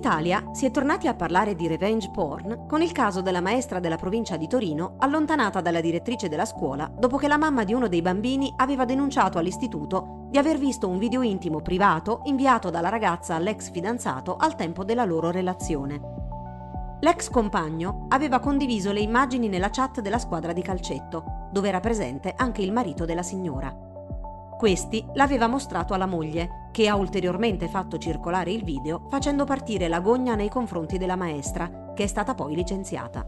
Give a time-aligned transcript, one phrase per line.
[0.00, 3.98] Italia si è tornati a parlare di revenge porn con il caso della maestra della
[3.98, 8.00] provincia di Torino allontanata dalla direttrice della scuola dopo che la mamma di uno dei
[8.00, 13.70] bambini aveva denunciato all'istituto di aver visto un video intimo privato inviato dalla ragazza all'ex
[13.70, 16.00] fidanzato al tempo della loro relazione.
[17.00, 22.32] L'ex compagno aveva condiviso le immagini nella chat della squadra di calcetto, dove era presente
[22.34, 23.89] anche il marito della signora.
[24.60, 30.00] Questi l'aveva mostrato alla moglie, che ha ulteriormente fatto circolare il video facendo partire la
[30.00, 33.24] gogna nei confronti della maestra, che è stata poi licenziata.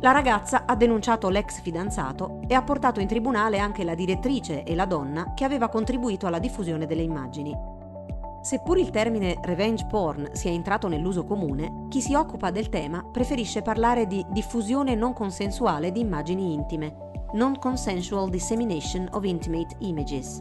[0.00, 4.74] La ragazza ha denunciato l'ex fidanzato e ha portato in tribunale anche la direttrice e
[4.74, 7.54] la donna che aveva contribuito alla diffusione delle immagini.
[8.40, 13.60] Seppur il termine revenge porn sia entrato nell'uso comune, chi si occupa del tema preferisce
[13.60, 20.40] parlare di diffusione non consensuale di immagini intime, Non-Consensual Dissemination of Intimate Images.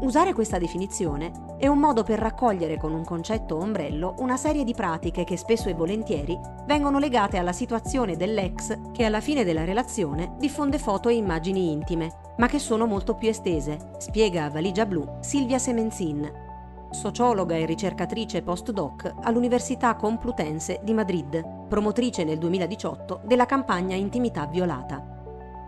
[0.00, 4.74] Usare questa definizione è un modo per raccogliere con un concetto ombrello una serie di
[4.74, 10.34] pratiche che spesso e volentieri vengono legate alla situazione dell'ex che alla fine della relazione
[10.38, 15.18] diffonde foto e immagini intime, ma che sono molto più estese, spiega a Valigia Blu
[15.20, 16.28] Silvia Semenzin,
[16.90, 25.09] sociologa e ricercatrice postdoc all'Università Complutense di Madrid, promotrice nel 2018 della campagna Intimità Violata.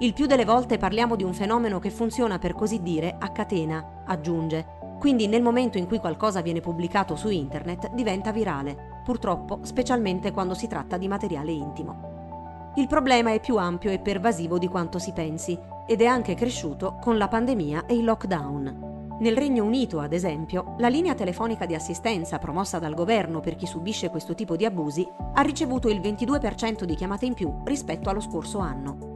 [0.03, 4.03] Il più delle volte parliamo di un fenomeno che funziona per così dire a catena,
[4.05, 4.97] aggiunge.
[4.98, 10.54] Quindi nel momento in cui qualcosa viene pubblicato su internet diventa virale, purtroppo specialmente quando
[10.54, 12.72] si tratta di materiale intimo.
[12.75, 15.56] Il problema è più ampio e pervasivo di quanto si pensi
[15.87, 19.16] ed è anche cresciuto con la pandemia e il lockdown.
[19.21, 23.66] Nel Regno Unito, ad esempio, la linea telefonica di assistenza promossa dal governo per chi
[23.66, 28.21] subisce questo tipo di abusi ha ricevuto il 22% di chiamate in più rispetto allo
[28.21, 29.12] scorso anno.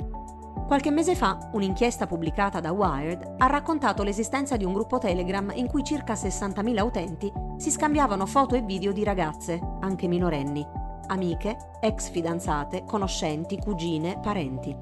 [0.67, 5.69] Qualche mese fa, un'inchiesta pubblicata da Wired ha raccontato l'esistenza di un gruppo Telegram in
[5.69, 10.67] cui circa 60.000 utenti si scambiavano foto e video di ragazze, anche minorenni,
[11.07, 14.77] amiche, ex fidanzate, conoscenti, cugine, parenti.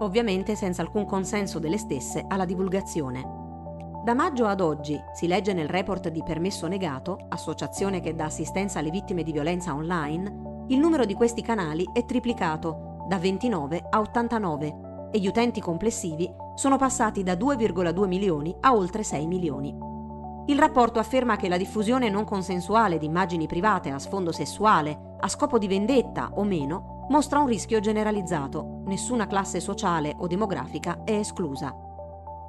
[0.00, 3.22] Ovviamente senza alcun consenso delle stesse alla divulgazione.
[4.04, 8.80] Da maggio ad oggi, si legge nel report di Permesso Negato, associazione che dà assistenza
[8.80, 14.00] alle vittime di violenza online, il numero di questi canali è triplicato, da 29 a
[14.00, 14.81] 89
[15.12, 19.90] e gli utenti complessivi sono passati da 2,2 milioni a oltre 6 milioni.
[20.46, 25.28] Il rapporto afferma che la diffusione non consensuale di immagini private a sfondo sessuale, a
[25.28, 31.12] scopo di vendetta o meno, mostra un rischio generalizzato, nessuna classe sociale o demografica è
[31.12, 31.72] esclusa.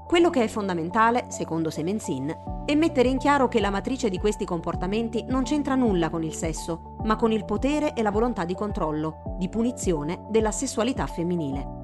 [0.07, 2.35] Quello che è fondamentale, secondo Semenzin,
[2.65, 6.33] è mettere in chiaro che la matrice di questi comportamenti non c'entra nulla con il
[6.33, 11.82] sesso, ma con il potere e la volontà di controllo, di punizione della sessualità femminile.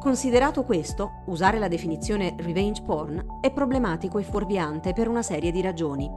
[0.00, 5.60] Considerato questo, usare la definizione revenge porn è problematico e fuorviante per una serie di
[5.60, 6.10] ragioni.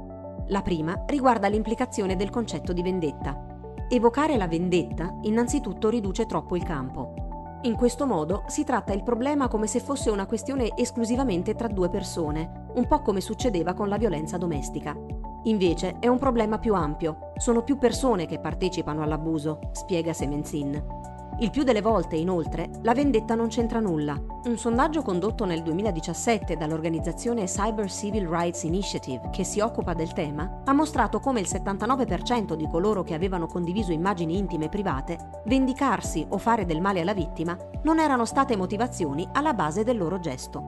[0.48, 3.46] La prima riguarda l'implicazione del concetto di vendetta.
[3.90, 7.60] Evocare la vendetta innanzitutto riduce troppo il campo.
[7.64, 11.90] In questo modo si tratta il problema come se fosse una questione esclusivamente tra due
[11.90, 14.96] persone, un po' come succedeva con la violenza domestica.
[15.44, 21.03] Invece è un problema più ampio, sono più persone che partecipano all'abuso, spiega Semenzin.
[21.44, 24.18] Il più delle volte, inoltre, la vendetta non c'entra nulla.
[24.46, 30.62] Un sondaggio condotto nel 2017 dall'organizzazione Cyber Civil Rights Initiative, che si occupa del tema,
[30.64, 36.38] ha mostrato come il 79% di coloro che avevano condiviso immagini intime private, vendicarsi o
[36.38, 40.62] fare del male alla vittima, non erano state motivazioni alla base del loro gesto.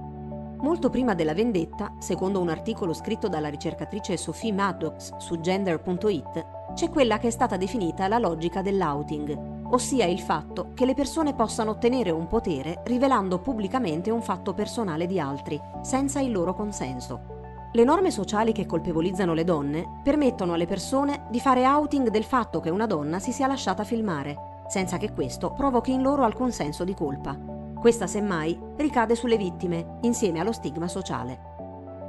[0.60, 6.89] Molto prima della vendetta, secondo un articolo scritto dalla ricercatrice Sophie Maddox su gender.it, c'è
[6.89, 11.72] quella che è stata definita la logica dell'outing, ossia il fatto che le persone possano
[11.72, 17.34] ottenere un potere rivelando pubblicamente un fatto personale di altri, senza il loro consenso.
[17.72, 22.62] Le norme sociali che colpevolizzano le donne permettono alle persone di fare outing del fatto
[22.62, 26.84] che una donna si sia lasciata filmare, senza che questo provochi in loro alcun senso
[26.84, 27.38] di colpa.
[27.78, 31.54] Questa semmai ricade sulle vittime, insieme allo stigma sociale.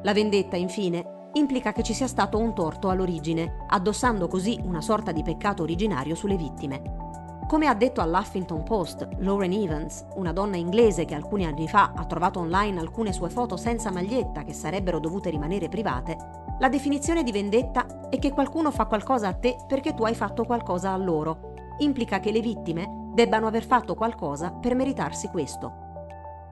[0.03, 5.12] La vendetta, infine, implica che ci sia stato un torto all'origine, addossando così una sorta
[5.12, 7.06] di peccato originario sulle vittime.
[7.46, 12.04] Come ha detto all'Huffington Post Lauren Evans, una donna inglese che alcuni anni fa ha
[12.04, 16.16] trovato online alcune sue foto senza maglietta che sarebbero dovute rimanere private,
[16.58, 20.43] la definizione di vendetta è che qualcuno fa qualcosa a te perché tu hai fatto
[20.43, 21.52] qualcosa a loro.
[21.78, 25.84] Implica che le vittime debbano aver fatto qualcosa per meritarsi questo.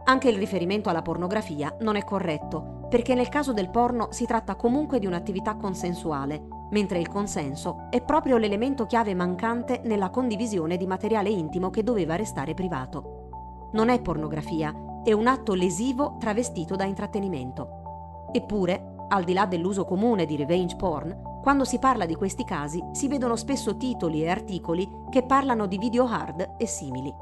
[0.04, 4.54] Anche il riferimento alla pornografia non è corretto, perché nel caso del porno si tratta
[4.54, 10.86] comunque di un'attività consensuale, mentre il consenso è proprio l'elemento chiave mancante nella condivisione di
[10.86, 13.70] materiale intimo che doveva restare privato.
[13.72, 18.28] Non è pornografia, è un atto lesivo travestito da intrattenimento.
[18.30, 22.80] Eppure, al di là dell'uso comune di revenge porn, quando si parla di questi casi
[22.92, 27.12] si vedono spesso titoli e articoli che parlano di video hard e simili.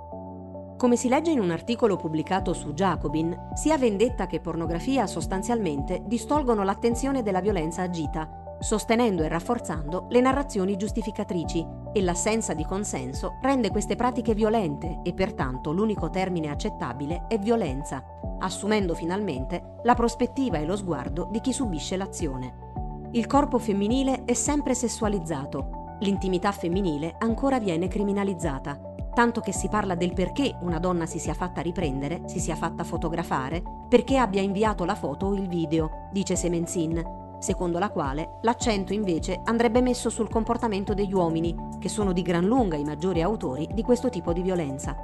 [0.83, 6.65] Come si legge in un articolo pubblicato su Jacobin, sia vendetta che pornografia sostanzialmente distolgono
[6.65, 13.71] l'attenzione della violenza agita, sostenendo e rafforzando le narrazioni giustificatrici e l'assenza di consenso rende
[13.71, 18.03] queste pratiche violente e pertanto l'unico termine accettabile è violenza,
[18.41, 23.09] assumendo finalmente la prospettiva e lo sguardo di chi subisce l'azione.
[23.13, 29.95] Il corpo femminile è sempre sessualizzato, l'intimità femminile ancora viene criminalizzata, tanto che si parla
[29.95, 34.85] del perché una donna si sia fatta riprendere, si sia fatta fotografare, perché abbia inviato
[34.85, 40.31] la foto o il video, dice Semenzin, secondo la quale l'accento invece andrebbe messo sul
[40.31, 44.43] comportamento degli uomini, che sono di gran lunga i maggiori autori di questo tipo di
[44.43, 44.97] violenza.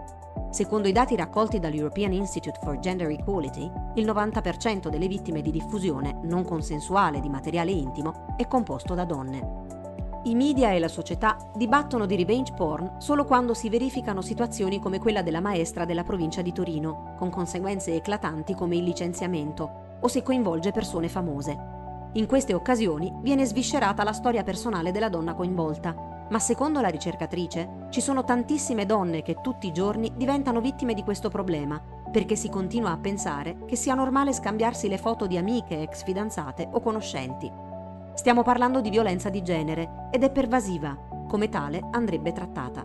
[0.50, 6.20] Secondo i dati raccolti dall'European Institute for Gender Equality, il 90% delle vittime di diffusione
[6.22, 9.67] non consensuale di materiale intimo è composto da donne.
[10.24, 14.98] I media e la società dibattono di revenge porn solo quando si verificano situazioni come
[14.98, 20.24] quella della maestra della provincia di Torino, con conseguenze eclatanti come il licenziamento, o se
[20.24, 21.56] coinvolge persone famose.
[22.14, 27.86] In queste occasioni viene sviscerata la storia personale della donna coinvolta, ma secondo la ricercatrice
[27.90, 31.80] ci sono tantissime donne che tutti i giorni diventano vittime di questo problema,
[32.10, 36.68] perché si continua a pensare che sia normale scambiarsi le foto di amiche, ex fidanzate
[36.72, 37.67] o conoscenti.
[38.18, 40.98] Stiamo parlando di violenza di genere ed è pervasiva,
[41.28, 42.84] come tale andrebbe trattata.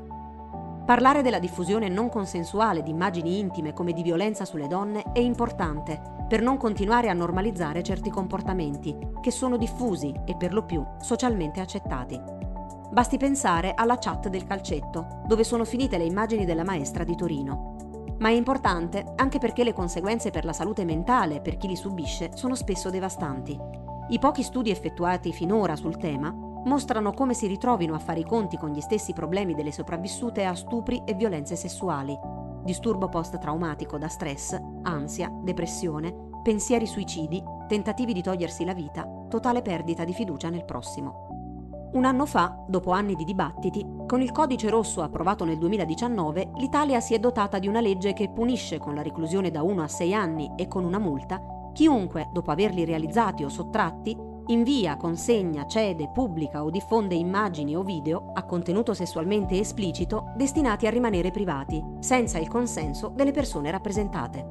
[0.85, 6.00] Parlare della diffusione non consensuale di immagini intime come di violenza sulle donne è importante
[6.27, 11.62] per non continuare a normalizzare certi comportamenti che sono diffusi e per lo più socialmente
[11.62, 12.21] accettati.
[12.91, 18.15] Basti pensare alla chat del calcetto, dove sono finite le immagini della maestra di Torino.
[18.19, 22.30] Ma è importante anche perché le conseguenze per la salute mentale per chi li subisce
[22.35, 23.82] sono spesso devastanti.
[24.09, 26.29] I pochi studi effettuati finora sul tema
[26.65, 30.55] mostrano come si ritrovino a fare i conti con gli stessi problemi delle sopravvissute a
[30.55, 32.17] stupri e violenze sessuali,
[32.63, 36.13] disturbo post-traumatico da stress, ansia, depressione,
[36.44, 41.29] pensieri suicidi, tentativi di togliersi la vita, totale perdita di fiducia nel prossimo.
[41.94, 46.99] Un anno fa, dopo anni di dibattiti, con il codice rosso approvato nel 2019, l'Italia
[46.99, 50.13] si è dotata di una legge che punisce con la reclusione da 1 a 6
[50.13, 54.17] anni e con una multa chiunque, dopo averli realizzati o sottratti,
[54.47, 60.89] invia, consegna, cede, pubblica o diffonde immagini o video a contenuto sessualmente esplicito destinati a
[60.89, 64.47] rimanere privati, senza il consenso delle persone rappresentate.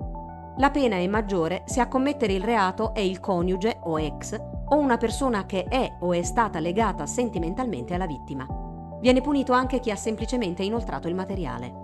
[0.58, 4.76] La pena è maggiore se a commettere il reato è il coniuge o ex o
[4.76, 8.46] una persona che è o è stata legata sentimentalmente alla vittima.
[9.00, 11.81] Viene punito anche chi ha semplicemente inoltrato il materiale.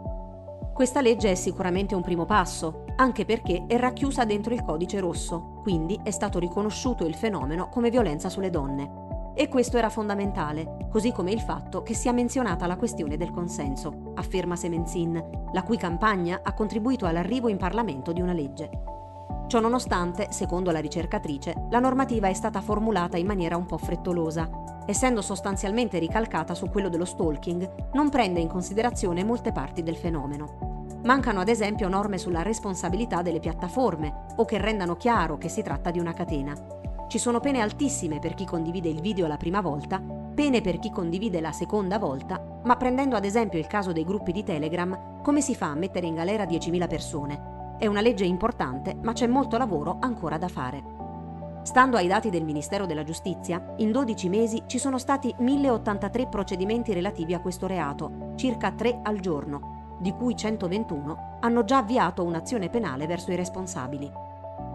[0.78, 5.58] Questa legge è sicuramente un primo passo, anche perché è racchiusa dentro il codice rosso,
[5.60, 9.32] quindi è stato riconosciuto il fenomeno come violenza sulle donne.
[9.34, 14.12] E questo era fondamentale, così come il fatto che sia menzionata la questione del consenso,
[14.14, 18.70] afferma Semenzin, la cui campagna ha contribuito all'arrivo in Parlamento di una legge.
[19.48, 24.48] Ciononostante, secondo la ricercatrice, la normativa è stata formulata in maniera un po' frettolosa.
[24.86, 30.67] Essendo sostanzialmente ricalcata su quello dello stalking, non prende in considerazione molte parti del fenomeno.
[31.04, 35.90] Mancano ad esempio norme sulla responsabilità delle piattaforme o che rendano chiaro che si tratta
[35.90, 36.54] di una catena.
[37.06, 40.02] Ci sono pene altissime per chi condivide il video la prima volta,
[40.34, 44.32] pene per chi condivide la seconda volta, ma prendendo ad esempio il caso dei gruppi
[44.32, 47.76] di Telegram, come si fa a mettere in galera 10.000 persone?
[47.78, 50.96] È una legge importante, ma c'è molto lavoro ancora da fare.
[51.62, 56.92] Stando ai dati del Ministero della Giustizia, in 12 mesi ci sono stati 1083 procedimenti
[56.92, 62.68] relativi a questo reato, circa 3 al giorno, di cui 121 hanno già avviato un'azione
[62.68, 64.10] penale verso i responsabili.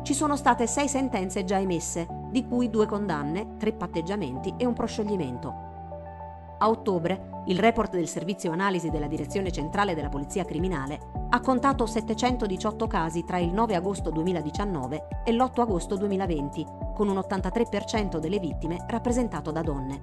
[0.04, 4.74] Ci sono state sei sentenze già emesse, di cui due condanne, tre patteggiamenti e un
[4.74, 5.72] proscioglimento.
[6.58, 11.86] A ottobre, il report del servizio analisi della Direzione Centrale della Polizia Criminale ha contato
[11.86, 18.40] 718 casi tra il 9 agosto 2019 e l'8 agosto 2020, con un 83% delle
[18.40, 20.02] vittime rappresentato da donne.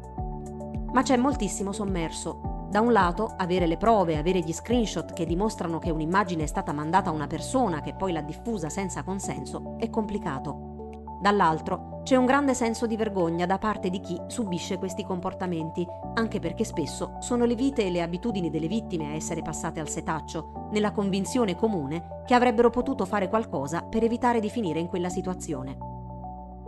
[0.93, 5.81] Ma c'è moltissimo sommerso Da un lato, avere le prove, avere gli screenshot che dimostrano
[5.81, 9.91] che un'immagine è stata mandata a una persona che poi l'ha diffusa senza consenso è
[9.91, 11.19] complicato.
[11.21, 15.85] Dall'altro, c'è un grande senso di vergogna da parte di chi subisce questi comportamenti,
[16.15, 19.89] anche perché spesso sono le vite e le abitudini delle vittime a essere passate al
[19.89, 25.09] setaccio, nella convinzione comune che avrebbero potuto fare qualcosa per evitare di finire in quella
[25.09, 25.90] situazione.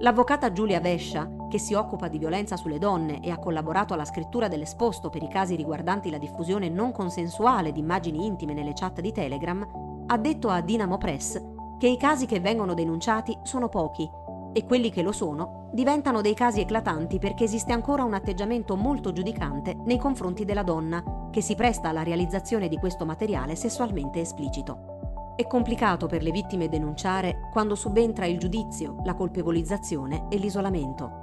[0.03, 4.49] L'avvocata Giulia Vescia, che si occupa di violenza sulle donne e ha collaborato alla scrittura
[4.49, 9.13] dell'esposto per i casi riguardanti la diffusione non consensuale di immagini intime nelle chat di
[9.13, 9.65] Telegram,
[10.09, 11.41] ha detto a Dynamo Press
[11.79, 14.11] che i casi che vengono denunciati sono pochi
[14.53, 19.13] e quelli che lo sono diventano dei casi eclatanti perché esiste ancora un atteggiamento molto
[19.13, 24.92] giudicante nei confronti della donna che si presta alla realizzazione di questo materiale sessualmente esplicito.
[25.35, 31.21] È complicato per le vittime denunciare quando subentra il giudizio, la colpevolizzazione e l'isolamento.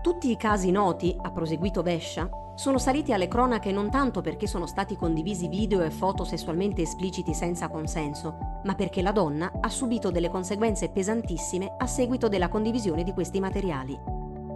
[0.00, 4.66] Tutti i casi noti, ha proseguito Vescia, sono saliti alle cronache non tanto perché sono
[4.66, 10.12] stati condivisi video e foto sessualmente espliciti senza consenso, ma perché la donna ha subito
[10.12, 13.98] delle conseguenze pesantissime a seguito della condivisione di questi materiali.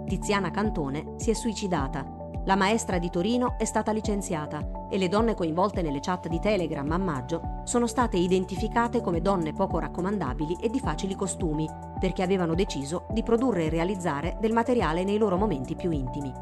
[0.06, 5.34] Tiziana Cantone si è suicidata, la maestra di Torino è stata licenziata e le donne
[5.34, 10.68] coinvolte nelle chat di Telegram a maggio sono state identificate come donne poco raccomandabili e
[10.68, 15.74] di facili costumi, perché avevano deciso di produrre e realizzare del materiale nei loro momenti
[15.74, 16.32] più intimi.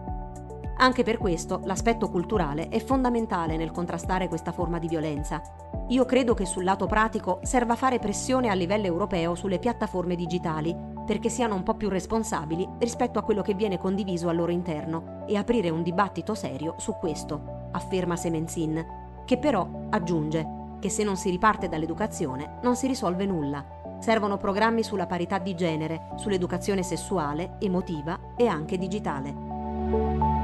[0.76, 5.40] Anche per questo l'aspetto culturale è fondamentale nel contrastare questa forma di violenza.
[5.88, 10.93] Io credo che sul lato pratico serva fare pressione a livello europeo sulle piattaforme digitali
[11.04, 15.24] perché siano un po' più responsabili rispetto a quello che viene condiviso al loro interno
[15.26, 18.84] e aprire un dibattito serio su questo, afferma Semenzin,
[19.24, 23.64] che però aggiunge che se non si riparte dall'educazione non si risolve nulla.
[24.00, 30.43] Servono programmi sulla parità di genere, sull'educazione sessuale, emotiva e anche digitale.